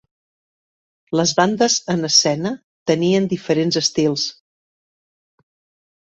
[1.17, 2.53] Les bandes en escena
[2.91, 4.23] tenien diferents estils.